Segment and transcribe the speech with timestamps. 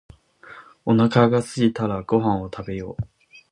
[0.83, 3.03] おなかがすいたらご飯を食べよう